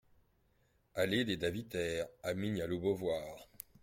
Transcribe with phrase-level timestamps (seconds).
[0.95, 3.47] Allée des Davitaires à Mignaloux-Beauvoir